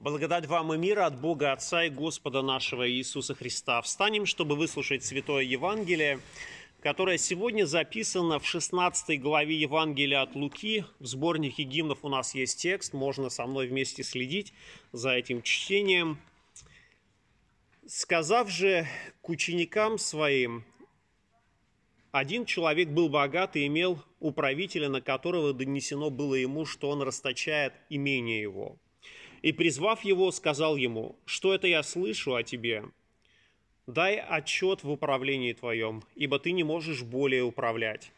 Благодать 0.00 0.46
вам 0.46 0.74
и 0.74 0.76
мир 0.76 1.00
от 1.00 1.20
Бога 1.20 1.52
Отца 1.52 1.84
и 1.84 1.88
Господа 1.88 2.42
нашего 2.42 2.90
Иисуса 2.90 3.34
Христа. 3.34 3.80
Встанем, 3.80 4.26
чтобы 4.26 4.56
выслушать 4.56 5.04
Святое 5.04 5.44
Евангелие, 5.44 6.18
которое 6.80 7.16
сегодня 7.16 7.64
записано 7.64 8.40
в 8.40 8.46
16 8.46 9.22
главе 9.22 9.54
Евангелия 9.56 10.22
от 10.22 10.34
Луки. 10.34 10.84
В 10.98 11.06
сборнике 11.06 11.62
гимнов 11.62 12.00
у 12.02 12.08
нас 12.08 12.34
есть 12.34 12.60
текст, 12.60 12.92
можно 12.92 13.30
со 13.30 13.46
мной 13.46 13.68
вместе 13.68 14.02
следить 14.02 14.52
за 14.92 15.12
этим 15.12 15.42
чтением. 15.42 16.18
«Сказав 17.86 18.50
же 18.50 18.88
к 19.22 19.28
ученикам 19.28 19.98
своим, 19.98 20.64
один 22.10 22.46
человек 22.46 22.88
был 22.88 23.08
богат 23.08 23.54
и 23.54 23.66
имел 23.66 24.00
управителя, 24.18 24.88
на 24.88 25.00
которого 25.00 25.52
донесено 25.52 26.10
было 26.10 26.34
ему, 26.34 26.66
что 26.66 26.90
он 26.90 27.00
расточает 27.02 27.74
имение 27.88 28.42
его. 28.42 28.76
И, 29.44 29.52
призвав 29.52 30.06
его, 30.06 30.32
сказал 30.32 30.74
ему, 30.74 31.18
что 31.26 31.52
это 31.52 31.66
я 31.66 31.82
слышу 31.82 32.34
о 32.34 32.42
тебе? 32.42 32.82
Дай 33.86 34.16
отчет 34.16 34.82
в 34.82 34.90
управлении 34.90 35.52
твоем, 35.52 36.02
ибо 36.14 36.38
ты 36.38 36.52
не 36.52 36.64
можешь 36.64 37.02
более 37.02 37.42
управлять. 37.42 38.10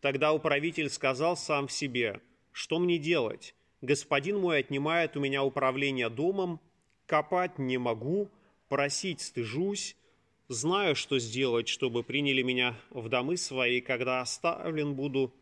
Тогда 0.00 0.32
управитель 0.32 0.90
сказал 0.90 1.36
сам 1.36 1.68
в 1.68 1.72
себе, 1.72 2.20
что 2.50 2.80
мне 2.80 2.98
делать? 2.98 3.54
Господин 3.80 4.40
мой 4.40 4.58
отнимает 4.58 5.16
у 5.16 5.20
меня 5.20 5.44
управление 5.44 6.08
домом, 6.08 6.58
копать 7.06 7.60
не 7.60 7.78
могу, 7.78 8.28
просить 8.68 9.20
стыжусь, 9.20 9.96
знаю, 10.48 10.96
что 10.96 11.20
сделать, 11.20 11.68
чтобы 11.68 12.02
приняли 12.02 12.42
меня 12.42 12.76
в 12.90 13.08
домы 13.08 13.36
свои, 13.36 13.80
когда 13.80 14.20
оставлен 14.20 14.94
буду 14.94 15.32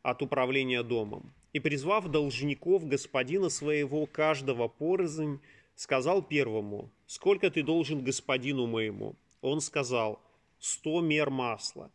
от 0.00 0.22
управления 0.22 0.82
домом 0.82 1.34
и, 1.52 1.60
призвав 1.60 2.08
должников 2.08 2.86
господина 2.86 3.48
своего 3.48 4.06
каждого 4.06 4.68
порознь, 4.68 5.40
сказал 5.74 6.22
первому, 6.22 6.90
«Сколько 7.06 7.50
ты 7.50 7.62
должен 7.62 8.02
господину 8.02 8.66
моему?» 8.66 9.16
Он 9.40 9.60
сказал, 9.60 10.20
«Сто 10.58 11.00
мер 11.00 11.30
масла». 11.30 11.90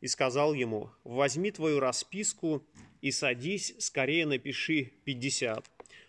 И 0.00 0.06
сказал 0.06 0.54
ему, 0.54 0.90
«Возьми 1.04 1.50
твою 1.50 1.80
расписку 1.80 2.62
и 3.00 3.10
садись, 3.10 3.74
скорее 3.78 4.26
напиши 4.26 4.92
пятьдесят». 5.04 5.64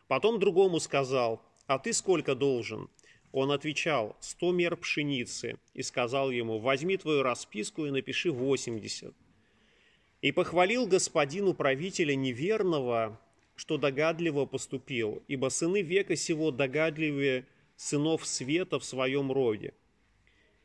Потом 0.08 0.40
другому 0.40 0.80
сказал, 0.80 1.42
«А 1.66 1.80
ты 1.80 1.94
сколько 1.94 2.36
должен?» 2.36 2.90
Он 3.32 3.52
отвечал, 3.52 4.16
«Сто 4.20 4.52
мер 4.52 4.78
пшеницы». 4.78 5.58
И 5.74 5.82
сказал 5.82 6.30
ему, 6.32 6.60
«Возьми 6.60 6.98
твою 6.98 7.24
расписку 7.24 7.86
и 7.86 7.92
напиши 7.92 8.32
восемьдесят». 8.32 9.16
И 10.26 10.32
похвалил 10.32 10.88
господину 10.88 11.54
правителя 11.54 12.16
неверного, 12.16 13.22
что 13.56 13.78
догадливо 13.78 14.48
поступил, 14.48 15.22
ибо 15.28 15.50
сыны 15.50 15.84
века 15.84 16.16
сего 16.16 16.50
догадливее 16.50 17.46
сынов 17.76 18.26
света 18.26 18.80
в 18.80 18.84
своем 18.84 19.32
роде. 19.32 19.76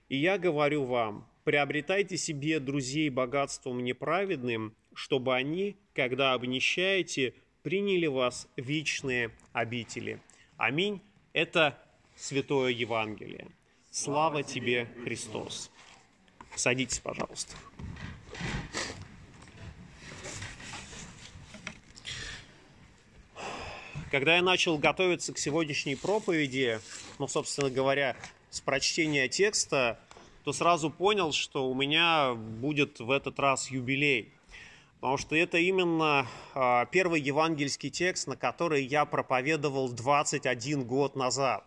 И 0.08 0.16
я 0.16 0.38
говорю 0.38 0.84
вам, 0.84 1.28
приобретайте 1.44 2.16
себе 2.16 2.58
друзей 2.58 3.10
богатством 3.10 3.84
неправедным, 3.84 4.74
чтобы 4.94 5.36
они, 5.36 5.76
когда 5.92 6.32
обнищаете, 6.32 7.34
приняли 7.62 8.06
вас 8.06 8.48
вечные 8.56 9.30
обители. 9.52 10.22
Аминь. 10.56 11.02
Это 11.34 11.78
Святое 12.16 12.70
Евангелие. 12.70 13.48
Слава 13.90 14.42
тебе, 14.42 14.88
Христос. 15.04 15.70
Садитесь, 16.56 17.00
пожалуйста. 17.00 17.54
Когда 24.10 24.34
я 24.34 24.42
начал 24.42 24.76
готовиться 24.76 25.32
к 25.32 25.38
сегодняшней 25.38 25.94
проповеди, 25.94 26.80
ну, 27.20 27.28
собственно 27.28 27.70
говоря, 27.70 28.16
с 28.50 28.60
прочтения 28.60 29.28
текста, 29.28 30.00
то 30.42 30.52
сразу 30.52 30.90
понял, 30.90 31.32
что 31.32 31.70
у 31.70 31.74
меня 31.74 32.34
будет 32.34 32.98
в 32.98 33.12
этот 33.12 33.38
раз 33.38 33.70
юбилей. 33.70 34.32
Потому 35.00 35.16
что 35.16 35.36
это 35.36 35.58
именно 35.58 36.26
а, 36.54 36.86
первый 36.86 37.20
евангельский 37.20 37.90
текст, 37.90 38.26
на 38.26 38.36
который 38.36 38.84
я 38.84 39.04
проповедовал 39.04 39.88
21 39.88 40.82
год 40.84 41.14
назад. 41.14 41.64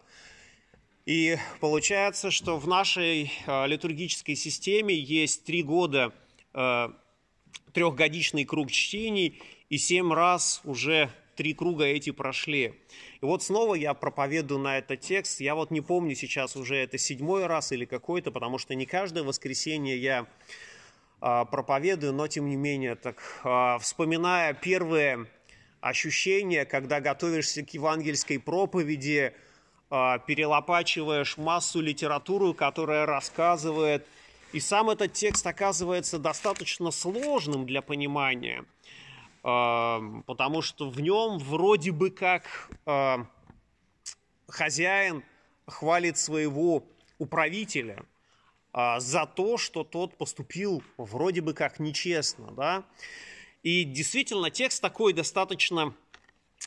И 1.06 1.38
получается, 1.62 2.30
что 2.30 2.58
в 2.58 2.68
нашей 2.68 3.32
а, 3.48 3.66
литургической 3.68 4.36
системе 4.36 4.94
есть 4.94 5.46
три 5.46 5.64
года 5.64 6.14
а, 6.54 6.94
трехгодичный 7.72 8.44
круг 8.44 8.70
чтений 8.70 9.42
и 9.70 9.78
семь 9.78 10.12
раз 10.12 10.60
уже 10.66 11.10
три 11.36 11.54
круга 11.54 11.86
эти 11.86 12.12
прошли. 12.12 12.74
И 13.22 13.26
вот 13.26 13.44
снова 13.44 13.76
я 13.76 13.94
проповедую 13.94 14.60
на 14.60 14.78
этот 14.78 15.02
текст. 15.02 15.40
Я 15.40 15.56
вот 15.56 15.72
не 15.72 15.82
помню 15.82 16.16
сейчас 16.16 16.56
уже 16.56 16.76
это 16.76 16.98
седьмой 16.98 17.48
раз 17.48 17.72
или 17.72 17.86
какой-то, 17.86 18.32
потому 18.32 18.58
что 18.58 18.76
не 18.76 18.86
каждое 18.86 19.24
воскресенье 19.24 19.98
я 19.98 20.28
а, 21.22 21.46
проповедую, 21.46 22.14
но 22.14 22.28
тем 22.28 22.50
не 22.50 22.56
менее, 22.56 22.96
так 22.96 23.22
а, 23.44 23.78
вспоминая 23.80 24.54
первые 24.54 25.28
ощущения, 25.82 26.66
когда 26.66 27.00
готовишься 27.02 27.64
к 27.64 27.70
евангельской 27.74 28.40
проповеди, 28.40 29.34
а, 29.90 30.20
перелопачиваешь 30.20 31.38
массу 31.38 31.82
литературы, 31.82 32.54
которая 32.54 33.06
рассказывает, 33.06 34.06
и 34.52 34.60
сам 34.60 34.90
этот 34.90 35.14
текст 35.14 35.48
оказывается 35.48 36.20
достаточно 36.20 36.92
сложным 36.92 37.66
для 37.66 37.82
понимания– 37.82 38.66
потому 39.44 40.62
что 40.62 40.90
в 40.90 41.02
нем 41.02 41.38
вроде 41.38 41.92
бы 41.92 42.10
как 42.12 42.70
хозяин 44.48 45.24
хвалит 45.68 46.18
своего 46.18 46.84
управителя 47.18 48.06
а, 48.72 49.00
за 49.00 49.26
то, 49.26 49.58
что 49.58 49.84
тот 49.84 50.18
поступил 50.18 50.84
вроде 50.98 51.42
бы 51.42 51.54
как 51.54 51.80
нечестно, 51.80 52.52
да. 52.52 52.84
И 53.62 53.84
действительно 53.84 54.50
текст 54.52 54.82
такой 54.82 55.14
достаточно 55.14 55.94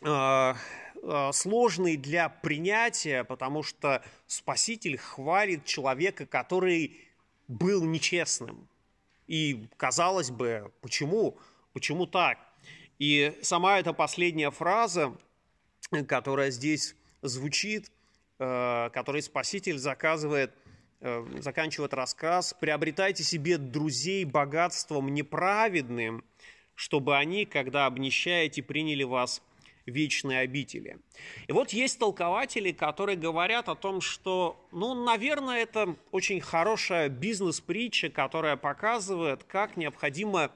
а, 0.03 0.57
а, 1.03 1.33
сложный 1.33 1.97
для 1.97 2.29
принятия, 2.29 3.25
потому 3.25 3.63
что 3.63 4.03
Спаситель 4.27 4.97
хвалит 4.97 5.65
человека, 5.65 6.27
который 6.27 6.99
был 7.49 7.85
нечестным. 7.85 8.69
И 9.27 9.67
казалось 9.77 10.31
бы, 10.31 10.73
почему? 10.81 11.37
Почему 11.73 12.07
так? 12.07 12.39
И 12.99 13.37
сама 13.43 13.79
эта 13.79 13.93
последняя 13.93 14.51
фраза, 14.51 15.15
которая 16.09 16.51
здесь 16.51 16.97
звучит, 17.23 17.91
э, 18.39 18.91
которой 18.93 19.23
Спаситель 19.23 19.79
заказывает, 19.79 20.53
э, 21.01 21.25
заканчивает 21.41 21.93
рассказ, 21.93 22.55
«Приобретайте 22.59 23.23
себе 23.23 23.59
друзей 23.59 24.25
богатством 24.25 25.13
неправедным, 25.13 26.25
чтобы 26.75 27.17
они, 27.17 27.45
когда 27.45 27.87
обнищаете, 27.87 28.63
приняли 28.63 29.03
вас 29.03 29.43
вечные 29.85 30.41
обители». 30.41 30.99
И 31.49 31.53
вот 31.53 31.71
есть 31.75 31.99
толкователи, 31.99 32.73
которые 32.73 33.17
говорят 33.17 33.69
о 33.69 33.75
том, 33.75 34.01
что, 34.01 34.67
ну, 34.73 34.95
наверное, 34.95 35.63
это 35.63 35.97
очень 36.13 36.41
хорошая 36.41 37.11
бизнес-притча, 37.11 38.09
которая 38.09 38.57
показывает, 38.57 39.45
как 39.45 39.77
необходимо 39.77 40.51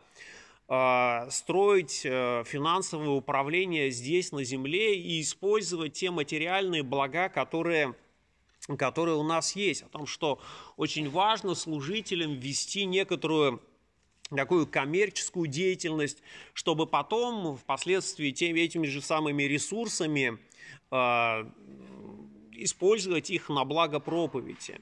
строить 1.31 2.03
э, 2.05 2.45
финансовое 2.47 3.09
управление 3.09 3.91
здесь, 3.91 4.31
на 4.31 4.45
земле, 4.45 4.97
и 4.97 5.21
использовать 5.21 5.95
те 5.95 6.11
материальные 6.11 6.85
блага, 6.85 7.29
которые 7.29 7.95
которые 8.79 9.17
у 9.17 9.25
нас 9.25 9.57
есть, 9.57 9.83
о 9.83 9.89
том, 9.89 10.07
что 10.07 10.41
очень 10.77 11.11
важно 11.11 11.55
служителям 11.55 12.35
вести 12.35 12.85
некоторую 12.85 13.61
такую 14.29 14.67
коммерческую 14.67 15.49
деятельность, 15.49 16.23
чтобы 16.53 16.87
потом, 16.87 17.57
впоследствии, 17.57 18.31
теми, 18.31 18.61
этими 18.61 18.87
же 18.87 19.01
самыми 19.01 19.43
ресурсами 19.43 20.39
э, 20.91 21.51
использовать 22.53 23.31
их 23.31 23.49
на 23.49 23.65
благо 23.65 23.99
проповеди. 23.99 24.79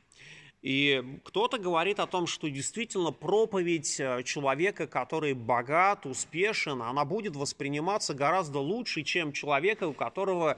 И 0.61 1.21
кто-то 1.25 1.59
говорит 1.59 2.01
о 2.01 2.07
том, 2.07 2.27
что 2.27 2.49
действительно 2.49 3.13
проповедь 3.13 4.01
э, 4.01 4.23
человека, 4.25 4.89
который 4.89 5.35
богат, 5.35 6.05
успешен, 6.05 6.83
она 6.83 7.05
будет 7.05 7.37
восприниматься 7.37 8.13
гораздо 8.13 8.59
лучше, 8.59 9.03
чем 9.03 9.33
человека, 9.33 9.87
у 9.87 9.93
которого 9.93 10.57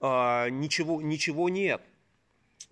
э, 0.00 0.50
ничего, 0.50 1.00
ничего 1.00 1.48
нет. 1.48 1.82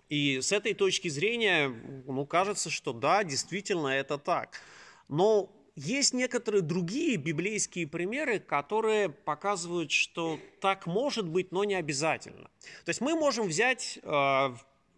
И 0.09 0.41
с 0.41 0.51
этой 0.51 0.73
точки 0.73 1.07
зрения, 1.07 1.69
ну, 2.05 2.25
кажется, 2.25 2.69
что 2.69 2.91
да, 2.91 3.23
действительно 3.23 3.87
это 3.87 4.17
так. 4.17 4.59
Но 5.07 5.49
есть 5.75 6.13
некоторые 6.13 6.63
другие 6.63 7.17
библейские 7.17 7.87
примеры, 7.87 8.39
которые 8.39 9.09
показывают, 9.09 9.91
что 9.91 10.39
так 10.59 10.85
может 10.85 11.27
быть, 11.27 11.51
но 11.51 11.63
не 11.63 11.75
обязательно. 11.75 12.49
То 12.83 12.89
есть 12.89 12.99
мы 12.99 13.15
можем 13.15 13.47
взять 13.47 13.99
э, 14.01 14.55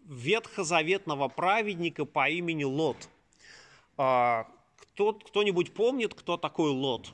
ветхозаветного 0.09 1.29
праведника 1.29 2.03
по 2.03 2.27
имени 2.27 2.65
Лот. 2.65 2.97
А, 3.95 4.47
кто, 4.75 5.13
кто-нибудь 5.13 5.73
помнит, 5.73 6.13
кто 6.13 6.35
такой 6.35 6.71
Лот? 6.71 7.13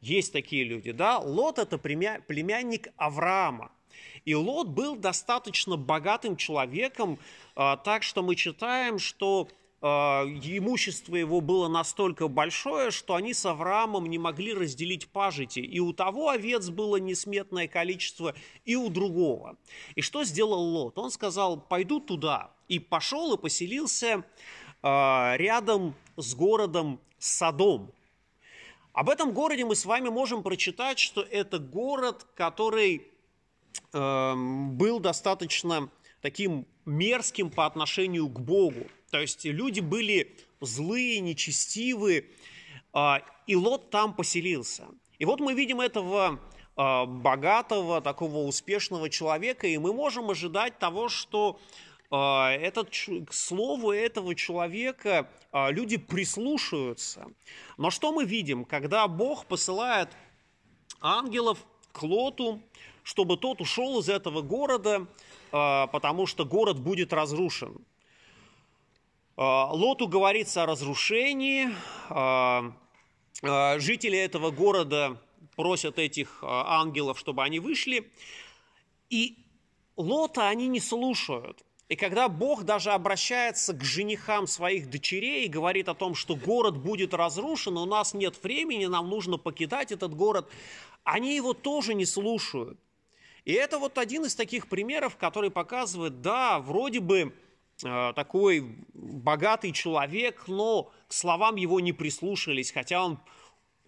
Есть 0.00 0.32
такие 0.32 0.64
люди, 0.64 0.92
да? 0.92 1.18
Лот– 1.18 1.58
это 1.60 1.78
племянник 1.78 2.88
Авраама. 2.96 3.72
И 4.24 4.34
Лот 4.34 4.68
был 4.68 4.94
достаточно 4.94 5.76
богатым 5.76 6.36
человеком, 6.36 7.18
так 7.54 8.02
что 8.02 8.22
мы 8.22 8.36
читаем, 8.36 8.98
что 8.98 9.48
имущество 9.80 11.16
его 11.16 11.40
было 11.40 11.68
настолько 11.68 12.28
большое, 12.28 12.90
что 12.90 13.14
они 13.14 13.32
с 13.32 13.46
Авраамом 13.46 14.06
не 14.06 14.18
могли 14.18 14.54
разделить 14.54 15.08
пажити. 15.08 15.60
И 15.60 15.78
у 15.80 15.92
того 15.92 16.30
овец 16.30 16.68
было 16.68 16.96
несметное 16.96 17.68
количество, 17.68 18.34
и 18.64 18.74
у 18.76 18.88
другого. 18.88 19.56
И 19.94 20.02
что 20.02 20.24
сделал 20.24 20.60
Лот? 20.60 20.98
Он 20.98 21.10
сказал, 21.10 21.60
пойду 21.60 22.00
туда. 22.00 22.50
И 22.66 22.78
пошел 22.78 23.34
и 23.34 23.38
поселился 23.38 24.24
рядом 24.82 25.94
с 26.16 26.34
городом 26.34 27.00
Садом. 27.18 27.92
Об 28.92 29.10
этом 29.10 29.32
городе 29.32 29.64
мы 29.64 29.76
с 29.76 29.84
вами 29.84 30.08
можем 30.08 30.42
прочитать, 30.42 30.98
что 30.98 31.20
это 31.22 31.60
город, 31.60 32.26
который 32.34 33.06
э, 33.92 34.34
был 34.34 34.98
достаточно 34.98 35.88
таким 36.20 36.66
мерзким 36.84 37.50
по 37.50 37.66
отношению 37.66 38.28
к 38.28 38.40
Богу. 38.40 38.86
То 39.10 39.20
есть 39.20 39.44
люди 39.44 39.80
были 39.80 40.36
злые, 40.60 41.20
нечестивые, 41.20 42.26
э, 42.94 43.14
и 43.46 43.56
Лот 43.56 43.90
там 43.90 44.14
поселился. 44.14 44.86
И 45.18 45.24
вот 45.24 45.40
мы 45.40 45.54
видим 45.54 45.80
этого 45.80 46.40
э, 46.76 47.04
богатого, 47.06 48.00
такого 48.00 48.46
успешного 48.46 49.10
человека, 49.10 49.66
и 49.66 49.78
мы 49.78 49.92
можем 49.92 50.30
ожидать 50.30 50.78
того, 50.78 51.08
что 51.08 51.58
а, 52.10 52.52
этот, 52.52 52.88
к 52.90 53.32
слову 53.32 53.92
этого 53.92 54.34
человека 54.34 55.30
а, 55.52 55.70
люди 55.70 55.98
прислушиваются. 55.98 57.26
Но 57.76 57.90
что 57.90 58.12
мы 58.12 58.24
видим, 58.24 58.64
когда 58.64 59.06
Бог 59.08 59.44
посылает 59.44 60.08
ангелов 61.00 61.58
к 61.92 62.02
Лоту, 62.02 62.62
чтобы 63.02 63.36
тот 63.36 63.60
ушел 63.60 64.00
из 64.00 64.08
этого 64.08 64.40
города, 64.40 65.00
а, 65.02 65.06
потому 65.50 66.26
что 66.26 66.44
город 66.44 66.78
будет 66.78 67.12
разрушен. 67.12 67.78
Лоту 69.36 70.08
говорится 70.08 70.64
о 70.64 70.66
разрушении, 70.66 71.68
жители 73.78 74.18
этого 74.18 74.50
города 74.50 75.20
просят 75.54 75.98
этих 75.98 76.42
ангелов, 76.42 77.18
чтобы 77.18 77.44
они 77.44 77.60
вышли, 77.60 78.10
и 79.10 79.36
Лота 79.96 80.48
они 80.48 80.68
не 80.68 80.80
слушают. 80.80 81.64
И 81.88 81.96
когда 81.96 82.28
Бог 82.28 82.64
даже 82.64 82.90
обращается 82.90 83.72
к 83.72 83.82
женихам 83.82 84.46
своих 84.46 84.90
дочерей 84.90 85.46
и 85.46 85.48
говорит 85.48 85.88
о 85.88 85.94
том, 85.94 86.14
что 86.14 86.36
город 86.36 86.76
будет 86.76 87.14
разрушен, 87.14 87.78
у 87.78 87.86
нас 87.86 88.12
нет 88.12 88.42
времени, 88.42 88.86
нам 88.86 89.08
нужно 89.08 89.38
покидать 89.38 89.90
этот 89.90 90.14
город, 90.14 90.50
они 91.04 91.34
его 91.34 91.54
тоже 91.54 91.94
не 91.94 92.04
слушают. 92.04 92.78
И 93.48 93.52
это 93.54 93.78
вот 93.78 93.96
один 93.96 94.26
из 94.26 94.34
таких 94.34 94.68
примеров, 94.68 95.16
который 95.16 95.50
показывает, 95.50 96.20
да, 96.20 96.58
вроде 96.58 97.00
бы 97.00 97.32
э, 97.82 98.12
такой 98.14 98.76
богатый 98.92 99.72
человек, 99.72 100.44
но 100.48 100.92
к 101.06 101.14
словам 101.14 101.56
его 101.56 101.80
не 101.80 101.94
прислушались, 101.94 102.70
хотя 102.70 103.02
он 103.02 103.18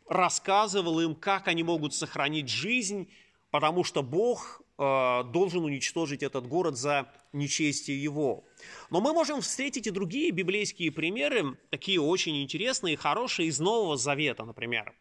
рассказывал 0.08 0.98
им, 1.00 1.14
как 1.14 1.46
они 1.46 1.62
могут 1.62 1.92
сохранить 1.92 2.48
жизнь, 2.48 3.10
потому 3.50 3.84
что 3.84 4.02
Бог 4.02 4.62
э, 4.78 5.24
должен 5.24 5.62
уничтожить 5.62 6.22
этот 6.22 6.46
город 6.46 6.78
за 6.78 7.12
нечестие 7.34 8.02
его. 8.02 8.44
Но 8.88 9.02
мы 9.02 9.12
можем 9.12 9.42
встретить 9.42 9.86
и 9.86 9.90
другие 9.90 10.30
библейские 10.30 10.90
примеры, 10.90 11.58
такие 11.68 12.00
очень 12.00 12.42
интересные, 12.42 12.96
хорошие, 12.96 13.48
из 13.48 13.60
Нового 13.60 13.98
Завета, 13.98 14.46
например. 14.46 14.94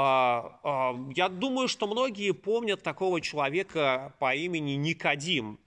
А, 0.00 0.60
а, 0.62 0.96
я 1.16 1.28
думаю, 1.28 1.66
что 1.66 1.88
многие 1.88 2.30
помнят 2.30 2.84
такого 2.84 3.20
человека 3.20 4.14
по 4.20 4.32
имени 4.32 4.74
Никодим. 4.74 5.58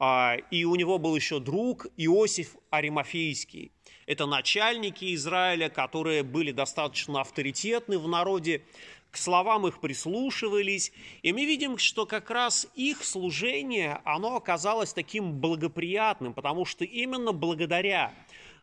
А, 0.00 0.34
и 0.50 0.64
у 0.64 0.74
него 0.74 0.98
был 0.98 1.14
еще 1.14 1.38
друг 1.38 1.86
Иосиф 1.96 2.56
Аримафейский. 2.70 3.70
Это 4.06 4.26
начальники 4.26 5.14
Израиля, 5.14 5.68
которые 5.68 6.24
были 6.24 6.50
достаточно 6.50 7.20
авторитетны 7.20 7.96
в 8.00 8.08
народе, 8.08 8.64
к 9.12 9.16
словам 9.16 9.68
их 9.68 9.78
прислушивались, 9.78 10.90
и 11.22 11.32
мы 11.32 11.44
видим, 11.44 11.78
что 11.78 12.06
как 12.06 12.28
раз 12.28 12.66
их 12.74 13.04
служение, 13.04 14.00
оно 14.04 14.34
оказалось 14.34 14.92
таким 14.92 15.38
благоприятным, 15.38 16.34
потому 16.34 16.64
что 16.64 16.84
именно 16.84 17.30
благодаря 17.30 18.12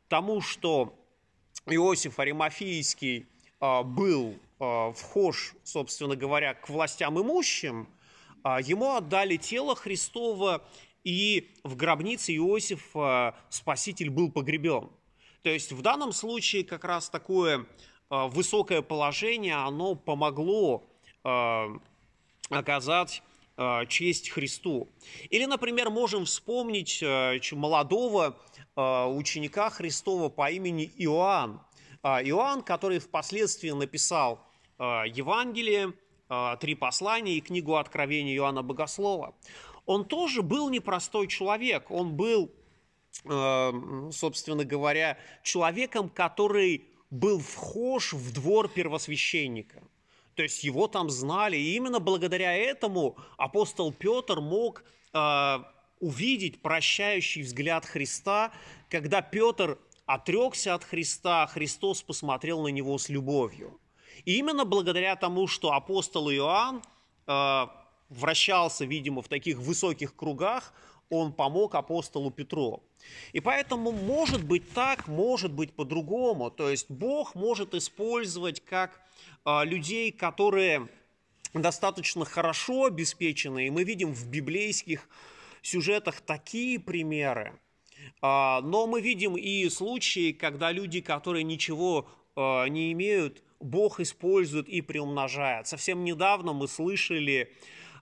тому, 0.09 0.41
что 0.41 0.93
Иосиф 1.65 2.19
Аримафийский 2.19 3.25
был 3.61 4.35
вхож, 4.59 5.53
собственно 5.63 6.15
говоря, 6.15 6.53
к 6.53 6.69
властям 6.69 7.19
имущим, 7.19 7.87
а, 8.43 8.59
ему 8.61 8.95
отдали 8.95 9.37
тело 9.37 9.75
Христова, 9.75 10.63
и 11.03 11.53
в 11.63 11.75
гробнице 11.75 12.35
Иосиф 12.35 12.93
Спаситель 13.49 14.09
был 14.09 14.31
погребен. 14.31 14.89
То 15.43 15.49
есть 15.49 15.71
в 15.71 15.81
данном 15.81 16.11
случае 16.11 16.63
как 16.63 16.83
раз 16.83 17.09
такое 17.09 17.65
Э, 18.09 18.27
высокое 18.27 18.81
положение, 18.81 19.55
оно 19.55 19.95
помогло 19.95 20.83
оказать 22.49 23.21
честь 23.89 24.29
Христу. 24.29 24.87
Или, 25.29 25.43
например, 25.43 25.89
можем 25.89 26.23
вспомнить 26.23 27.03
молодого 27.51 28.37
ученика 28.77 29.69
Христова 29.69 30.29
по 30.29 30.49
имени 30.49 30.89
Иоанн. 30.95 31.59
Иоанн, 32.01 32.61
который 32.61 32.99
впоследствии 32.99 33.71
написал 33.71 34.39
Евангелие, 34.79 35.93
три 36.59 36.75
послания 36.75 37.35
и 37.35 37.41
книгу 37.41 37.75
Откровения 37.75 38.35
Иоанна 38.35 38.63
Богослова. 38.63 39.35
Он 39.85 40.05
тоже 40.05 40.41
был 40.41 40.69
непростой 40.69 41.27
человек. 41.27 41.89
Он 41.89 42.15
был, 42.15 42.51
собственно 43.23 44.65
говоря, 44.65 45.17
человеком, 45.43 46.09
который 46.09 46.85
был 47.09 47.39
вхож 47.39 48.13
в 48.13 48.33
двор 48.33 48.67
первосвященника. 48.67 49.81
То 50.35 50.43
есть 50.43 50.63
его 50.63 50.87
там 50.87 51.09
знали. 51.09 51.57
И 51.57 51.75
именно 51.75 51.99
благодаря 51.99 52.53
этому 52.53 53.17
апостол 53.37 53.91
Петр 53.91 54.39
мог 54.39 54.83
э, 55.13 55.57
увидеть 55.99 56.61
прощающий 56.61 57.41
взгляд 57.41 57.85
Христа, 57.85 58.51
когда 58.89 59.21
Петр 59.21 59.79
отрекся 60.05 60.75
от 60.75 60.83
Христа, 60.83 61.47
Христос 61.47 62.03
посмотрел 62.03 62.61
на 62.61 62.67
него 62.67 62.97
с 62.97 63.09
любовью. 63.09 63.79
И 64.25 64.37
именно 64.37 64.65
благодаря 64.65 65.15
тому, 65.15 65.47
что 65.47 65.73
апостол 65.73 66.31
Иоанн 66.31 66.81
э, 67.27 67.67
вращался, 68.09 68.85
видимо, 68.85 69.21
в 69.21 69.27
таких 69.27 69.57
высоких 69.57 70.15
кругах, 70.15 70.73
он 71.09 71.31
помог 71.33 71.75
апостолу 71.75 72.31
Петру. 72.31 72.83
И 73.31 73.39
поэтому 73.39 73.91
может 73.91 74.43
быть 74.43 74.71
так, 74.73 75.07
может 75.07 75.51
быть 75.51 75.73
по-другому. 75.73 76.51
То 76.51 76.69
есть 76.69 76.89
Бог 76.89 77.35
может 77.35 77.73
использовать 77.73 78.63
как 78.63 78.99
э, 79.45 79.65
людей, 79.65 80.11
которые 80.11 80.87
достаточно 81.53 82.25
хорошо 82.25 82.85
обеспечены. 82.85 83.67
И 83.67 83.69
мы 83.69 83.83
видим 83.83 84.13
в 84.13 84.27
библейских 84.27 85.07
сюжетах 85.61 86.21
такие 86.21 86.79
примеры. 86.79 87.53
Э, 88.21 88.59
но 88.61 88.87
мы 88.87 89.01
видим 89.01 89.37
и 89.37 89.69
случаи, 89.69 90.31
когда 90.33 90.71
люди, 90.71 91.01
которые 91.01 91.43
ничего 91.43 92.07
э, 92.35 92.67
не 92.67 92.91
имеют, 92.91 93.43
Бог 93.59 93.99
использует 93.99 94.69
и 94.69 94.81
приумножает. 94.81 95.67
Совсем 95.67 96.03
недавно 96.03 96.53
мы 96.53 96.67
слышали 96.67 97.51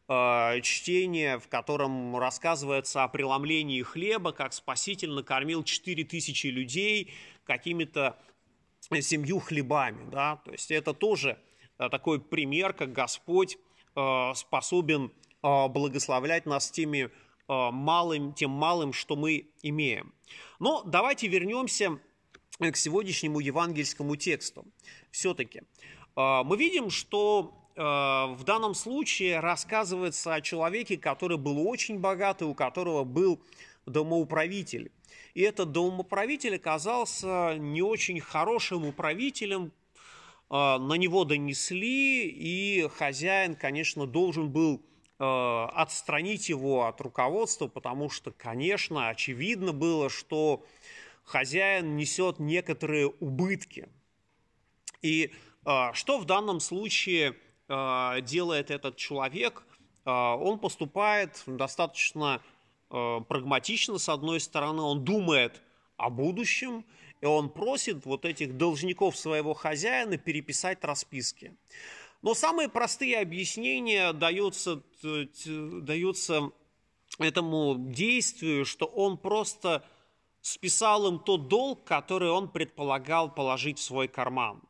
Э, 0.07 0.61
чтение, 0.61 1.39
в 1.39 1.47
котором 1.47 2.15
рассказывается 2.17 3.03
о 3.03 3.07
преломлении 3.07 3.81
хлеба, 3.81 4.33
как 4.33 4.53
Спаситель 4.53 5.09
накормил 5.09 5.63
4000 5.63 6.47
людей 6.47 7.11
какими-то 7.43 8.19
семью 9.01 9.39
хлебами. 9.39 10.07
Да? 10.11 10.35
То 10.45 10.51
есть 10.51 10.69
это 10.69 10.93
тоже 10.93 11.39
э, 11.79 11.89
такой 11.89 12.21
пример, 12.21 12.73
как 12.73 12.91
Господь 12.91 13.57
э, 13.95 14.31
способен 14.35 15.11
благословлять 15.41 16.47
нас 16.47 16.71
теми 16.71 17.11
малым, 17.47 18.33
тем 18.33 18.49
малым, 18.49 18.93
что 18.93 19.15
мы 19.15 19.51
имеем. 19.61 20.11
Но 20.57 20.81
давайте 20.81 21.27
вернемся 21.27 21.99
к 22.59 22.75
сегодняшнему 22.75 23.39
евангельскому 23.39 24.15
тексту. 24.15 24.65
Все-таки 25.11 25.63
мы 26.15 26.55
видим, 26.57 26.89
что 26.89 27.65
Э, 27.75 28.33
в 28.33 28.43
данном 28.45 28.73
случае 28.73 29.39
рассказывается 29.39 30.33
о 30.33 30.41
человеке, 30.41 30.97
который 30.97 31.37
был 31.37 31.67
очень 31.67 31.99
богатый, 31.99 32.45
у 32.45 32.53
которого 32.53 33.03
был 33.03 33.41
домоуправитель. 33.85 34.91
И 35.33 35.41
этот 35.41 35.71
домоуправитель 35.71 36.55
оказался 36.55 37.55
не 37.57 37.81
очень 37.81 38.21
хорошим 38.21 38.85
управителем, 38.85 39.73
э, 40.49 40.77
на 40.77 40.93
него 40.93 41.25
донесли, 41.25 42.27
и 42.29 42.87
хозяин, 42.95 43.55
конечно, 43.55 44.07
должен 44.07 44.49
был 44.49 44.81
э, 45.19 45.67
отстранить 45.73 46.47
его 46.47 46.85
от 46.85 47.01
руководства, 47.01 47.67
потому 47.67 48.09
что, 48.09 48.31
конечно, 48.31 49.09
очевидно 49.09 49.73
было, 49.73 50.09
что 50.09 50.63
хозяин 51.25 51.97
несет 51.97 52.39
некоторые 52.39 53.07
убытки. 53.07 53.89
И 55.01 55.33
что 55.93 56.19
в 56.19 56.25
данном 56.25 56.59
случае 56.59 57.35
Э, 57.67 58.21
делает 58.21 58.69
этот 58.69 58.95
человек, 58.95 59.63
он 60.05 60.59
поступает 60.59 61.41
достаточно 61.47 62.39
прагматично, 62.89 63.97
с 63.97 64.07
одной 64.07 64.39
стороны, 64.39 64.83
он 64.83 65.03
думает 65.03 65.63
о 65.97 66.11
будущем, 66.11 66.85
и 67.21 67.25
он 67.25 67.49
просит 67.49 68.05
вот 68.05 68.23
этих 68.23 68.55
должников 68.55 69.17
своего 69.17 69.55
хозяина 69.55 70.19
переписать 70.19 70.83
расписки. 70.83 71.57
Но 72.21 72.35
самые 72.35 72.69
простые 72.69 73.17
объяснения 73.17 74.13
даются, 74.13 74.83
даются 75.01 76.51
этому 77.17 77.77
действию, 77.79 78.63
что 78.65 78.85
он 78.85 79.17
просто 79.17 79.83
списал 80.45 81.07
им 81.07 81.17
тот 81.17 81.47
долг, 81.47 81.85
который 81.85 82.29
он 82.29 82.49
предполагал 82.49 83.33
положить 83.33 83.79
в 83.79 83.81
свой 83.81 84.07
карман. 84.07 84.61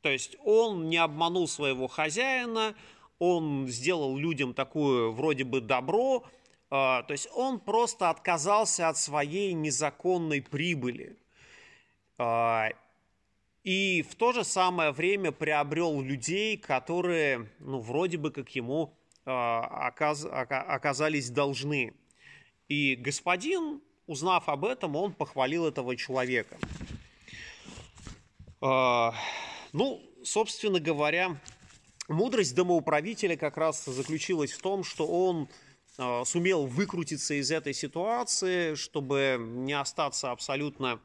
То 0.00 0.08
есть 0.08 0.38
он 0.42 0.88
не 0.88 0.96
обманул 0.96 1.46
своего 1.46 1.86
хозяина, 1.86 2.74
он 3.18 3.68
сделал 3.68 4.16
людям 4.16 4.54
такую 4.54 5.12
вроде 5.12 5.44
бы 5.44 5.60
добро, 5.60 6.24
а, 6.70 7.02
то 7.02 7.12
есть 7.12 7.28
он 7.34 7.60
просто 7.60 8.08
отказался 8.08 8.88
от 8.88 8.96
своей 8.96 9.52
незаконной 9.52 10.40
прибыли. 10.40 11.18
А, 12.16 12.70
и 13.64 14.00
в 14.08 14.14
то 14.14 14.32
же 14.32 14.44
самое 14.44 14.92
время 14.92 15.30
приобрел 15.30 16.00
людей, 16.00 16.56
которые, 16.56 17.50
ну, 17.58 17.80
вроде 17.80 18.16
бы 18.16 18.30
как 18.30 18.48
ему 18.54 18.94
а, 19.26 19.92
оказались 19.98 21.28
должны. 21.28 21.92
И 22.68 22.96
господин, 22.96 23.82
узнав 24.08 24.48
об 24.48 24.64
этом, 24.64 24.96
он 24.96 25.12
похвалил 25.12 25.66
этого 25.66 25.94
человека. 25.94 26.58
Ну, 28.60 30.02
собственно 30.24 30.80
говоря, 30.80 31.40
мудрость 32.08 32.56
домоуправителя 32.56 33.36
как 33.36 33.56
раз 33.56 33.84
заключилась 33.84 34.50
в 34.50 34.60
том, 34.60 34.82
что 34.82 35.06
он 35.06 35.48
Э, 36.00 36.22
сумел 36.24 36.66
выкрутиться 36.66 37.34
из 37.34 37.50
этой 37.50 37.74
ситуации, 37.74 38.76
чтобы 38.76 39.36
не 39.40 39.72
остаться 39.72 40.30
абсолютно 40.30 41.00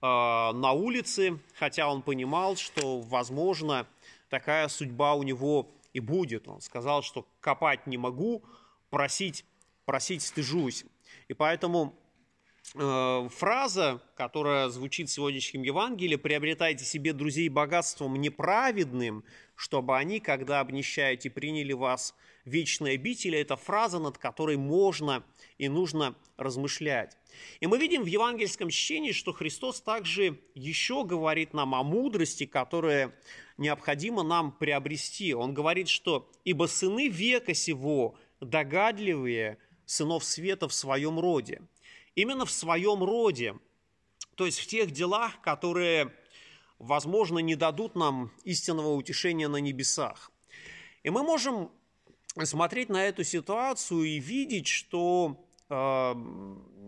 э, 0.00 0.06
на 0.06 0.70
улице, 0.70 1.40
хотя 1.54 1.90
он 1.90 2.00
понимал, 2.00 2.54
что, 2.54 3.00
возможно, 3.00 3.88
такая 4.30 4.68
судьба 4.68 5.14
у 5.14 5.24
него 5.24 5.68
и 5.92 5.98
будет. 5.98 6.46
Он 6.46 6.60
сказал, 6.60 7.02
что 7.02 7.26
копать 7.40 7.88
не 7.88 7.98
могу, 7.98 8.44
просить, 8.88 9.44
просить 9.84 10.22
стыжусь. 10.22 10.84
И 11.26 11.34
поэтому 11.34 11.92
фраза, 12.74 14.02
которая 14.16 14.68
звучит 14.68 15.08
в 15.08 15.12
сегодняшнем 15.12 15.62
Евангелии, 15.62 16.16
«приобретайте 16.16 16.84
себе 16.84 17.12
друзей 17.12 17.48
богатством 17.48 18.20
неправедным, 18.20 19.24
чтобы 19.54 19.96
они, 19.96 20.20
когда 20.20 20.60
обнищаете, 20.60 21.30
приняли 21.30 21.72
вас 21.72 22.14
вечной 22.44 22.94
обители– 22.94 23.38
это 23.40 23.56
фраза, 23.56 23.98
над 23.98 24.18
которой 24.18 24.56
можно 24.56 25.24
и 25.58 25.68
нужно 25.68 26.16
размышлять. 26.36 27.16
И 27.60 27.66
мы 27.66 27.78
видим 27.78 28.02
в 28.02 28.06
евангельском 28.06 28.70
чтении, 28.70 29.12
что 29.12 29.32
Христос 29.32 29.80
также 29.80 30.40
еще 30.54 31.04
говорит 31.04 31.52
нам 31.52 31.74
о 31.74 31.82
мудрости, 31.82 32.46
которая 32.46 33.14
необходимо 33.58 34.22
нам 34.22 34.52
приобрести. 34.52 35.34
Он 35.34 35.52
говорит, 35.52 35.88
что 35.88 36.30
«ибо 36.44 36.66
сыны 36.66 37.08
века 37.08 37.52
сего 37.52 38.16
догадливые 38.40 39.58
сынов 39.84 40.24
света 40.24 40.68
в 40.68 40.72
своем 40.72 41.20
роде». 41.20 41.62
Именно 42.16 42.46
в 42.46 42.50
своем 42.50 43.04
роде, 43.04 43.56
то 44.36 44.46
есть 44.46 44.58
в 44.58 44.66
тех 44.66 44.90
делах, 44.90 45.38
которые, 45.42 46.14
возможно, 46.78 47.40
не 47.40 47.56
дадут 47.56 47.94
нам 47.94 48.32
истинного 48.42 48.94
утешения 48.94 49.48
на 49.48 49.58
небесах. 49.58 50.32
И 51.02 51.10
мы 51.10 51.22
можем 51.22 51.70
смотреть 52.42 52.88
на 52.88 53.04
эту 53.04 53.22
ситуацию 53.22 54.04
и 54.04 54.18
видеть, 54.18 54.66
что 54.66 55.46
э, 55.68 56.14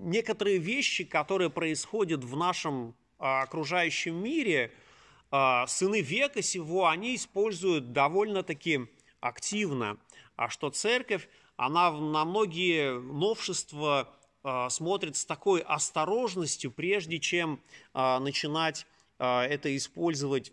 некоторые 0.02 0.56
вещи, 0.56 1.04
которые 1.04 1.50
происходят 1.50 2.24
в 2.24 2.34
нашем 2.34 2.94
э, 3.18 3.24
окружающем 3.24 4.16
мире, 4.16 4.72
э, 5.30 5.64
сыны 5.66 6.00
века 6.00 6.40
сего, 6.40 6.86
они 6.86 7.14
используют 7.14 7.92
довольно-таки 7.92 8.86
активно, 9.20 9.98
а 10.36 10.48
что 10.48 10.70
церковь, 10.70 11.28
она 11.56 11.90
на 11.90 12.24
многие 12.24 12.98
новшества 12.98 14.14
смотрит 14.70 15.16
с 15.16 15.24
такой 15.24 15.60
осторожностью, 15.60 16.70
прежде 16.70 17.18
чем 17.18 17.60
э, 17.94 18.18
начинать 18.18 18.86
э, 19.18 19.40
это 19.42 19.74
использовать 19.76 20.52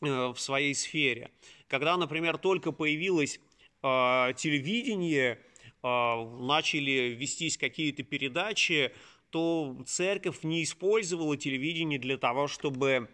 э, 0.00 0.28
в 0.28 0.38
своей 0.38 0.74
сфере. 0.74 1.30
Когда, 1.68 1.96
например, 1.96 2.36
только 2.36 2.70
появилась 2.70 3.40
а, 3.82 4.32
телевидение, 4.34 5.38
а, 5.82 6.24
начали 6.38 7.16
вестись 7.18 7.58
какие-то 7.58 8.04
передачи, 8.04 8.92
то 9.30 9.76
церковь 9.86 10.44
не 10.44 10.62
использовала 10.62 11.36
телевидение 11.36 11.98
для 11.98 12.16
того, 12.16 12.46
чтобы 12.46 13.08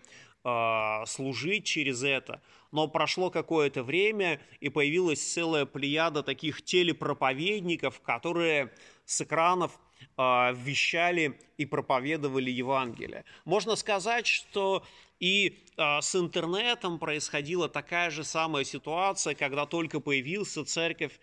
а, 0.44 1.06
служить 1.06 1.64
через 1.64 2.02
это. 2.02 2.42
Но 2.70 2.86
прошло 2.86 3.30
какое-то 3.30 3.82
время, 3.82 4.40
и 4.60 4.68
появилась 4.68 5.22
целая 5.22 5.64
плеяда 5.64 6.22
таких 6.22 6.62
телепроповедников, 6.62 8.00
которые 8.02 8.70
с 9.06 9.22
экранов 9.22 9.78
вещали 10.16 11.38
и 11.58 11.64
проповедовали 11.64 12.50
Евангелие. 12.50 13.24
Можно 13.44 13.76
сказать, 13.76 14.26
что 14.26 14.82
и 15.20 15.58
э, 15.76 16.00
с 16.00 16.14
интернетом 16.14 16.98
происходила 16.98 17.68
такая 17.68 18.10
же 18.10 18.24
самая 18.24 18.64
ситуация, 18.64 19.34
когда 19.34 19.66
только 19.66 20.00
появился 20.00 20.64
церковь, 20.64 21.12
э, 21.12 21.18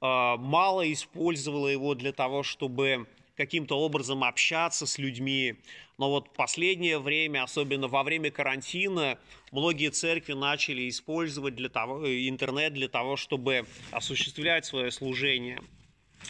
мало 0.00 0.92
использовала 0.92 1.68
его 1.68 1.94
для 1.94 2.12
того, 2.12 2.42
чтобы 2.42 3.06
каким-то 3.36 3.78
образом 3.78 4.24
общаться 4.24 4.86
с 4.86 4.98
людьми. 4.98 5.56
Но 5.98 6.10
вот 6.10 6.32
последнее 6.32 6.98
время, 6.98 7.44
особенно 7.44 7.86
во 7.86 8.02
время 8.02 8.30
карантина, 8.30 9.18
многие 9.52 9.90
церкви 9.90 10.32
начали 10.32 10.88
использовать 10.88 11.54
для 11.54 11.68
того, 11.68 12.04
интернет 12.06 12.72
для 12.72 12.88
того, 12.88 13.16
чтобы 13.16 13.66
осуществлять 13.92 14.64
свое 14.64 14.90
служение. 14.90 15.60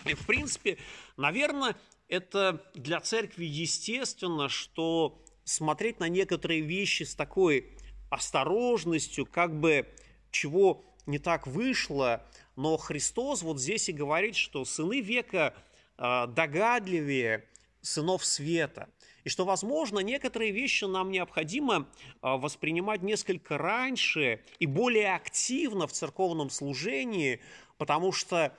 И, 0.05 0.15
в 0.15 0.27
принципе, 0.27 0.79
наверное, 1.17 1.77
это 2.09 2.63
для 2.75 3.01
церкви 3.01 3.45
естественно, 3.45 4.49
что 4.49 5.23
смотреть 5.45 6.01
на 6.01 6.09
некоторые 6.09 6.61
вещи 6.61 7.05
с 7.05 7.15
такой 7.15 7.77
осторожностью, 8.11 9.27
как 9.27 9.59
бы 9.59 9.87
чего 10.31 10.85
не 11.07 11.19
так 11.19 11.47
вышло, 11.47 12.25
но 12.57 12.77
Христос 12.77 13.43
вот 13.43 13.61
здесь 13.61 13.89
и 13.89 13.93
говорит, 13.93 14.37
что 14.37 14.65
сыны 14.65 15.01
века 15.01 15.55
а, 15.97 16.27
догадливее 16.27 17.45
сынов 17.81 18.25
света. 18.25 18.89
И 19.25 19.29
что, 19.29 19.45
возможно, 19.45 20.01
некоторые 20.01 20.53
вещи 20.53 20.85
нам 20.85 21.11
необходимо 21.11 21.89
а, 22.21 22.37
воспринимать 22.37 23.03
несколько 23.03 23.59
раньше 23.59 24.43
и 24.59 24.67
более 24.67 25.15
активно 25.15 25.87
в 25.87 25.93
церковном 25.93 26.51
служении, 26.51 27.41
потому 27.79 28.13
что 28.13 28.57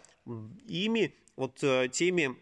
ими, 0.67 1.13
вот 1.35 1.63
э, 1.63 1.89
теми 1.89 2.35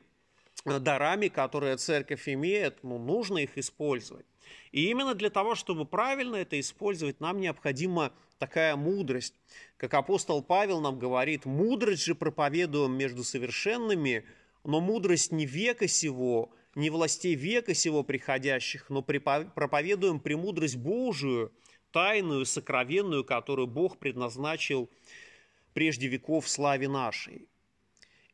э, 0.65 0.79
дарами, 0.79 1.27
которые 1.27 1.77
церковь 1.77 2.27
имеет, 2.27 2.83
ну, 2.83 2.97
нужно 2.97 3.39
их 3.39 3.57
использовать. 3.57 4.25
И 4.71 4.89
именно 4.89 5.13
для 5.13 5.29
того, 5.29 5.55
чтобы 5.55 5.85
правильно 5.85 6.35
это 6.35 6.59
использовать, 6.59 7.19
нам 7.19 7.39
необходима 7.39 8.11
такая 8.37 8.75
мудрость. 8.75 9.33
Как 9.77 9.93
апостол 9.93 10.41
Павел 10.43 10.81
нам 10.81 10.99
говорит, 10.99 11.45
мудрость 11.45 12.03
же 12.03 12.15
проповедуем 12.15 12.93
между 12.93 13.23
совершенными, 13.23 14.25
но 14.63 14.81
мудрость 14.81 15.31
не 15.31 15.45
века 15.45 15.87
сего, 15.87 16.51
не 16.75 16.89
властей 16.89 17.35
века 17.35 17.73
сего 17.73 18.03
приходящих, 18.03 18.89
но 18.89 19.01
проповедуем 19.01 20.19
премудрость 20.19 20.77
Божию, 20.77 21.53
тайную, 21.91 22.45
сокровенную, 22.45 23.23
которую 23.23 23.67
Бог 23.67 23.97
предназначил 23.97 24.89
прежде 25.73 26.07
веков 26.07 26.49
славе 26.49 26.89
нашей. 26.89 27.47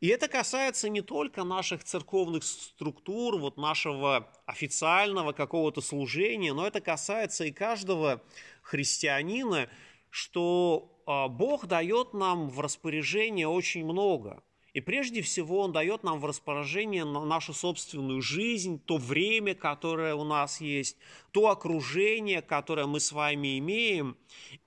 И 0.01 0.08
это 0.08 0.27
касается 0.27 0.89
не 0.89 1.01
только 1.01 1.43
наших 1.43 1.84
церковных 1.84 2.43
структур, 2.43 3.38
вот 3.38 3.58
нашего 3.58 4.31
официального 4.48 5.31
какого-то 5.31 5.81
служения, 5.81 6.53
но 6.53 6.65
это 6.65 6.81
касается 6.81 7.46
и 7.46 7.51
каждого 7.51 8.24
христианина, 8.63 9.70
что 10.10 11.03
а, 11.05 11.27
Бог 11.27 11.67
дает 11.67 12.13
нам 12.15 12.50
в 12.50 12.60
распоряжение 12.60 13.48
очень 13.48 13.86
много. 13.86 14.43
И 14.74 14.81
прежде 14.81 15.22
всего 15.22 15.60
Он 15.60 15.72
дает 15.72 16.01
нам 16.01 16.20
в 16.20 16.25
распоряжение 16.25 17.05
нашу 17.05 17.53
собственную 17.53 18.24
жизнь, 18.24 18.79
то 18.84 18.98
время, 18.98 19.53
которое 19.53 20.15
у 20.15 20.24
нас 20.24 20.62
есть, 20.62 20.98
то 21.31 21.50
окружение, 21.50 22.41
которое 22.41 22.88
мы 22.88 23.00
с 23.00 23.12
вами 23.12 23.60
имеем. 23.60 24.17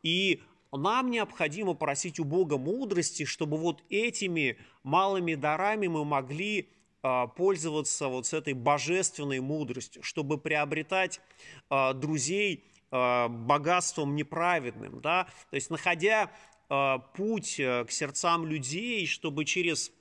И 0.04 0.42
нам 0.76 1.11
необходимо 1.11 1.75
просить 1.75 2.19
у 2.19 2.25
Бога 2.25 2.59
мудрости, 2.59 3.25
чтобы 3.25 3.57
вот 3.57 3.83
этими 3.88 4.59
малыми 4.83 5.35
дарами 5.35 5.87
мы 5.87 6.04
могли 6.04 6.69
а, 7.07 7.26
пользоваться 7.26 8.09
вот 8.09 8.26
с 8.26 8.33
этой 8.33 8.54
божественной 8.54 9.40
мудростью, 9.40 10.02
чтобы 10.02 10.38
приобретать 10.38 11.21
а, 11.69 11.93
друзей 11.93 12.64
а, 12.90 13.28
богатством 13.28 14.16
неправедным, 14.16 15.02
да, 15.02 15.28
то 15.50 15.57
есть 15.57 15.69
находя 15.69 16.31
э, 16.71 16.99
путь 17.14 17.57
к 17.57 17.87
сердцам 17.90 18.47
людей, 18.47 19.07
чтобы 19.07 19.45
через 19.45 19.93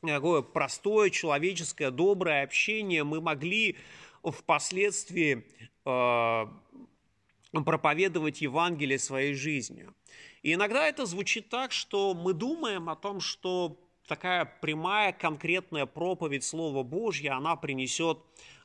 такое 0.00 0.40
простое, 0.40 1.10
человеческое, 1.10 1.90
доброе 1.90 2.44
общение 2.44 3.04
мы 3.04 3.20
могли 3.20 3.76
впоследствии 4.24 5.44
проповедовать 7.52 8.40
Евангелие 8.40 8.98
своей 8.98 9.34
жизнью. 9.34 9.94
И 10.42 10.54
иногда 10.54 10.86
это 10.86 11.06
звучит 11.06 11.48
так, 11.48 11.72
что 11.72 12.14
мы 12.14 12.32
думаем 12.32 12.88
о 12.88 12.96
том, 12.96 13.20
что 13.20 13.78
такая 14.06 14.44
прямая, 14.44 15.12
конкретная 15.12 15.86
проповедь 15.86 16.44
Слова 16.44 16.82
Божья, 16.82 17.36
она 17.36 17.56
принесет 17.56 18.18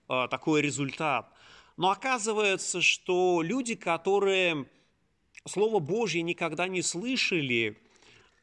э, 0.10 0.28
такой 0.30 0.62
результат. 0.62 1.32
Но 1.78 1.90
оказывается, 1.90 2.82
что 2.82 3.42
люди, 3.42 3.76
которые 3.76 4.68
Слово 5.48 5.80
Божье 5.80 6.22
никогда 6.22 6.68
не 6.68 6.82
слышали, 6.82 7.78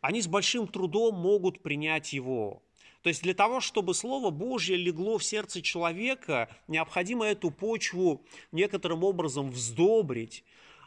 они 0.01 0.21
с 0.21 0.27
большим 0.27 0.67
трудом 0.67 1.15
могут 1.15 1.63
принять 1.63 2.13
его. 2.13 2.63
То 3.03 3.09
есть 3.09 3.23
для 3.23 3.35
того, 3.35 3.61
чтобы 3.61 3.95
Слово 3.95 4.31
Божье 4.31 4.77
легло 4.77 5.19
в 5.19 5.25
сердце 5.25 5.63
человека, 5.63 6.49
необходимо 6.69 7.25
эту 7.25 7.51
почву 7.51 8.25
некоторым 8.53 9.05
образом 9.05 9.51
вздобрить, 9.51 10.45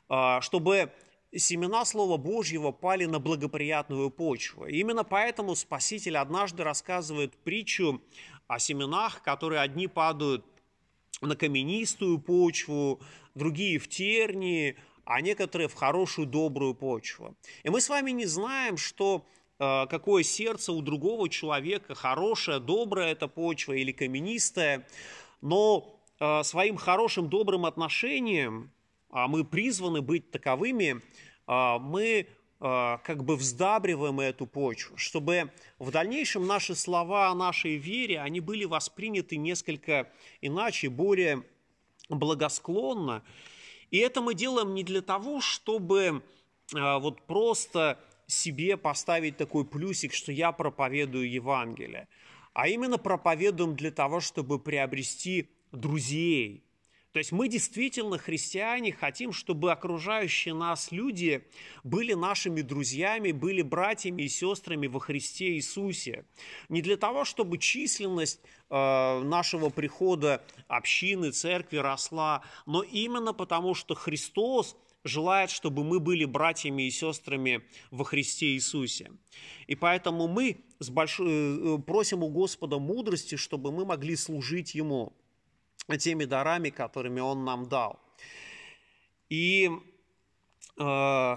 а, 0.09 0.41
чтобы 0.41 0.91
семена 1.35 1.85
Слова 1.85 2.17
Божьего 2.17 2.71
пали 2.71 3.05
на 3.05 3.19
благоприятную 3.19 4.11
почву. 4.11 4.65
И 4.65 4.77
именно 4.77 5.03
поэтому 5.03 5.55
Спаситель 5.55 6.17
однажды 6.17 6.63
рассказывает 6.63 7.35
притчу 7.37 8.01
о 8.47 8.59
семенах, 8.59 9.23
которые 9.23 9.61
одни 9.61 9.87
падают 9.87 10.45
на 11.21 11.35
каменистую 11.35 12.19
почву, 12.19 13.01
другие 13.33 13.79
в 13.79 13.87
тернии, 13.87 14.77
а 15.05 15.21
некоторые 15.21 15.67
в 15.67 15.73
хорошую 15.73 16.27
добрую 16.27 16.75
почву. 16.75 17.35
И 17.63 17.69
мы 17.69 17.81
с 17.81 17.89
вами 17.89 18.11
не 18.11 18.25
знаем, 18.25 18.77
что 18.77 19.25
какое 19.57 20.23
сердце 20.23 20.73
у 20.73 20.81
другого 20.81 21.29
человека, 21.29 21.95
хорошее, 21.95 22.59
доброе 22.59 23.11
это 23.11 23.27
почва 23.27 23.73
или 23.73 23.91
каменистая, 23.91 24.87
но 25.41 25.99
э, 26.19 26.43
своим 26.43 26.77
хорошим, 26.77 27.29
добрым 27.29 27.65
отношением, 27.65 28.71
а 29.09 29.27
мы 29.27 29.43
призваны 29.43 30.01
быть 30.01 30.31
таковыми, 30.31 31.01
э, 31.47 31.77
мы 31.79 32.27
как 32.59 33.25
бы 33.25 33.35
вздабриваем 33.35 34.21
эту 34.21 34.47
почву, 34.47 34.95
чтобы 34.95 35.51
в 35.79 35.91
дальнейшем 35.91 36.47
наши 36.47 36.75
слова 36.75 37.27
о 37.27 37.35
нашей 37.35 37.75
вере, 37.75 38.21
они 38.21 38.39
были 38.39 38.63
восприняты 38.63 39.35
несколько 39.35 40.09
иначе, 40.39 40.87
более 40.87 41.43
благосклонно. 42.07 43.21
И 43.91 43.97
это 43.97 44.21
мы 44.21 44.33
делаем 44.33 44.73
не 44.75 44.85
для 44.85 45.01
того, 45.01 45.41
чтобы 45.41 46.23
вот 46.71 47.21
просто 47.23 47.99
себе 48.27 48.77
поставить 48.77 49.37
такой 49.37 49.65
плюсик, 49.65 50.13
что 50.13 50.31
я 50.31 50.51
проповедую 50.51 51.29
Евангелие, 51.29 52.07
а 52.53 52.67
именно 52.67 52.97
проповедуем 52.97 53.75
для 53.75 53.91
того, 53.91 54.19
чтобы 54.19 54.59
приобрести 54.59 55.49
друзей. 55.71 56.63
То 57.13 57.19
есть 57.19 57.31
мы 57.31 57.47
действительно, 57.47 58.17
христиане, 58.17 58.91
хотим, 58.91 59.33
чтобы 59.33 59.71
окружающие 59.71 60.55
нас 60.55 60.91
люди 60.91 61.47
были 61.83 62.13
нашими 62.13 62.61
друзьями, 62.61 63.31
были 63.31 63.61
братьями 63.61 64.23
и 64.23 64.27
сестрами 64.27 64.87
во 64.87 64.99
Христе 64.99 65.53
Иисусе. 65.53 66.25
Не 66.69 66.81
для 66.81 66.97
того, 66.97 67.23
чтобы 67.23 67.59
численность 67.59 68.41
э, 68.71 69.21
нашего 69.23 69.69
прихода 69.69 70.43
общины, 70.67 71.29
церкви 71.29 71.77
росла, 71.77 72.41
но 72.65 72.81
именно 72.81 73.31
потому, 73.31 73.75
что 73.75 73.93
Христос 73.93 74.75
желает, 75.03 75.49
чтобы 75.49 75.83
мы 75.83 75.99
были 75.99 76.25
братьями 76.25 76.83
и 76.83 76.91
сестрами 76.91 77.61
во 77.91 78.05
Христе 78.05 78.53
Иисусе. 78.53 79.11
И 79.67 79.75
поэтому 79.75 80.27
мы 80.27 80.61
с 80.79 80.89
большой, 80.89 81.27
э, 81.29 81.77
просим 81.79 82.23
у 82.23 82.29
Господа 82.29 82.79
мудрости, 82.79 83.35
чтобы 83.35 83.71
мы 83.71 83.85
могли 83.85 84.15
служить 84.15 84.75
Ему 84.75 85.13
теми 85.99 86.25
дарами, 86.25 86.69
которыми 86.69 87.19
Он 87.19 87.43
нам 87.43 87.67
дал. 87.67 87.99
И 89.29 89.69
э, 90.77 91.35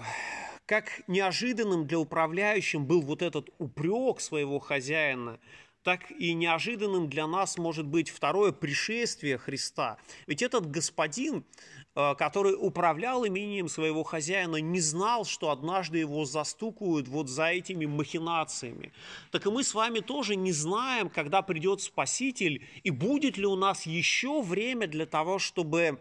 как 0.65 1.01
неожиданным 1.07 1.87
для 1.87 1.99
управляющим 1.99 2.85
был 2.85 3.01
вот 3.01 3.21
этот 3.21 3.49
упрек 3.57 4.19
своего 4.21 4.59
хозяина, 4.59 5.39
так 5.87 6.11
и 6.11 6.33
неожиданным 6.33 7.09
для 7.09 7.27
нас 7.27 7.57
может 7.57 7.85
быть 7.85 8.09
второе 8.09 8.51
пришествие 8.51 9.37
Христа. 9.37 9.97
Ведь 10.25 10.41
этот 10.41 10.69
господин 10.69 11.45
Э, 11.99 12.13
который 12.13 12.53
управлял 12.55 13.25
имением 13.25 13.67
своего 13.67 14.03
хозяина, 14.03 14.57
не 14.57 14.79
знал, 14.79 15.25
что 15.25 15.49
однажды 15.49 15.97
его 15.97 16.25
застукают 16.25 17.07
вот 17.07 17.27
за 17.27 17.47
этими 17.47 17.87
махинациями. 17.87 18.93
Так 19.31 19.47
и 19.47 19.49
мы 19.49 19.63
с 19.63 19.73
вами 19.73 20.01
тоже 20.01 20.35
не 20.35 20.51
знаем, 20.51 21.09
когда 21.09 21.41
придет 21.41 21.81
Спаситель, 21.81 22.63
и 22.83 22.91
будет 22.91 23.37
ли 23.37 23.47
у 23.47 23.55
нас 23.55 23.87
еще 23.87 24.43
время 24.43 24.85
для 24.85 25.07
того, 25.07 25.39
чтобы 25.39 25.99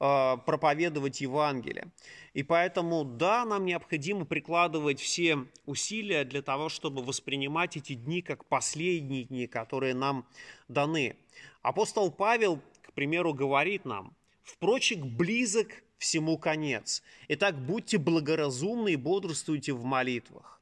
э, 0.00 0.36
проповедовать 0.46 1.20
Евангелие. 1.20 1.88
И 2.34 2.42
поэтому, 2.42 3.04
да, 3.04 3.44
нам 3.44 3.64
необходимо 3.64 4.24
прикладывать 4.24 5.00
все 5.00 5.46
усилия 5.66 6.24
для 6.24 6.42
того, 6.42 6.68
чтобы 6.68 7.02
воспринимать 7.02 7.76
эти 7.76 7.94
дни 7.94 8.22
как 8.22 8.44
последние 8.44 9.24
дни, 9.24 9.46
которые 9.46 9.94
нам 9.94 10.26
даны. 10.68 11.16
Апостол 11.62 12.10
Павел, 12.10 12.60
к 12.82 12.92
примеру, 12.92 13.34
говорит 13.34 13.84
нам– 13.84 14.14
Впрочем, 14.42 15.08
близок 15.16 15.68
всему 15.98 16.36
конец. 16.36 17.02
Итак, 17.28 17.64
будьте 17.64 17.98
благоразумны 17.98 18.94
и 18.94 18.96
бодрствуйте 18.96 19.72
в 19.72 19.84
молитвах. 19.84 20.60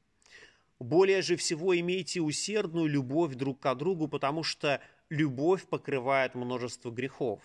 Более 0.79 1.21
же 1.21 1.35
всего 1.35 1.77
имейте 1.77 2.21
усердную 2.21 2.87
любовь 2.87 3.35
друг 3.35 3.59
к 3.59 3.75
другу, 3.75 4.07
потому 4.07 4.43
что 4.43 4.81
любовь 5.09 5.65
покрывает 5.65 6.35
множество 6.35 6.91
грехов. 6.91 7.41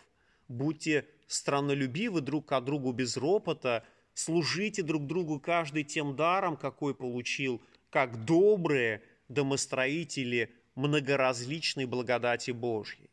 Будьте 0.48 1.06
страннолюбивы 1.26 2.20
друг 2.20 2.46
к 2.46 2.60
другу 2.60 2.92
без 2.92 3.16
ропота, 3.16 3.84
служите 4.14 4.82
друг 4.82 5.06
другу 5.06 5.40
каждый 5.40 5.84
тем 5.84 6.16
даром, 6.16 6.56
какой 6.56 6.94
получил, 6.94 7.62
как 7.90 8.24
добрые 8.24 9.02
домостроители 9.28 10.52
многоразличной 10.74 11.86
благодати 11.86 12.50
Божьей. 12.50 13.10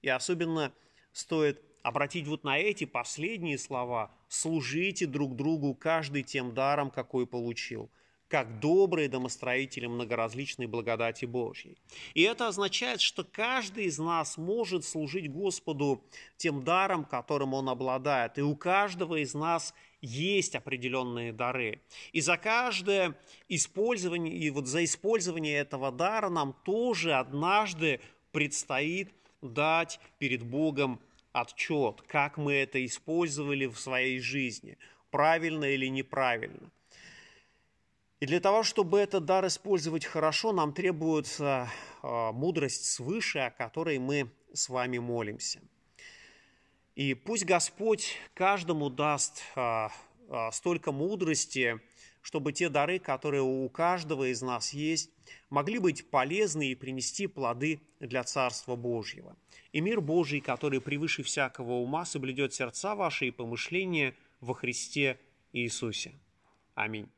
И 0.00 0.08
особенно 0.08 0.72
стоит 1.12 1.62
обратить 1.82 2.26
вот 2.26 2.44
на 2.44 2.58
эти 2.58 2.84
последние 2.84 3.58
слова 3.58 4.10
«служите 4.28 5.06
друг 5.06 5.36
другу 5.36 5.74
каждый 5.74 6.22
тем 6.22 6.54
даром, 6.54 6.90
какой 6.90 7.26
получил» 7.26 7.90
как 8.32 8.60
добрые 8.60 9.10
домостроители 9.10 9.84
многоразличной 9.84 10.64
благодати 10.64 11.26
Божьей. 11.26 11.76
И 12.14 12.22
это 12.22 12.48
означает, 12.48 13.02
что 13.02 13.24
каждый 13.24 13.84
из 13.84 13.98
нас 13.98 14.38
может 14.38 14.86
служить 14.86 15.30
Господу 15.30 16.02
тем 16.38 16.64
даром, 16.64 17.04
которым 17.04 17.52
Он 17.52 17.68
обладает. 17.68 18.38
И 18.38 18.40
у 18.40 18.56
каждого 18.56 19.16
из 19.16 19.34
нас 19.34 19.74
есть 20.00 20.54
определенные 20.54 21.34
дары. 21.34 21.82
И 22.12 22.22
за 22.22 22.38
каждое 22.38 23.14
использование, 23.50 24.34
и 24.34 24.48
вот 24.48 24.66
за 24.66 24.82
использование 24.82 25.58
этого 25.58 25.92
дара 25.92 26.30
нам 26.30 26.54
тоже 26.64 27.12
однажды 27.12 28.00
предстоит 28.30 29.12
дать 29.42 30.00
перед 30.18 30.42
Богом 30.42 31.00
отчет, 31.32 32.00
как 32.06 32.38
мы 32.38 32.54
это 32.54 32.82
использовали 32.82 33.66
в 33.66 33.78
своей 33.78 34.20
жизни, 34.20 34.78
правильно 35.10 35.66
или 35.66 35.88
неправильно. 35.88 36.70
И 38.22 38.26
для 38.26 38.38
того, 38.38 38.62
чтобы 38.62 39.00
этот 39.00 39.24
дар 39.24 39.44
использовать 39.48 40.04
хорошо, 40.04 40.52
нам 40.52 40.72
требуется 40.72 41.68
а, 42.02 42.30
мудрость 42.30 42.84
свыше, 42.84 43.40
о 43.40 43.50
которой 43.50 43.98
мы 43.98 44.30
с 44.52 44.68
вами 44.68 44.98
молимся. 44.98 45.60
И 46.94 47.14
пусть 47.14 47.44
Господь 47.44 48.16
каждому 48.34 48.90
даст 48.90 49.42
а, 49.56 49.90
а, 50.28 50.52
столько 50.52 50.92
мудрости, 50.92 51.80
чтобы 52.20 52.52
те 52.52 52.68
дары, 52.68 53.00
которые 53.00 53.42
у 53.42 53.68
каждого 53.68 54.30
из 54.30 54.40
нас 54.40 54.72
есть, 54.72 55.10
могли 55.50 55.80
быть 55.80 56.08
полезны 56.08 56.70
и 56.70 56.76
принести 56.76 57.26
плоды 57.26 57.80
для 57.98 58.22
Царства 58.22 58.76
Божьего 58.76 59.36
и 59.72 59.80
мир 59.80 60.00
Божий, 60.00 60.40
который 60.40 60.80
превыше 60.80 61.24
всякого 61.24 61.72
ума, 61.72 62.04
соблюдет 62.04 62.54
сердца 62.54 62.94
ваши 62.94 63.26
и 63.26 63.30
помышления 63.32 64.14
во 64.40 64.54
Христе 64.54 65.18
Иисусе. 65.52 66.12
Аминь. 66.76 67.10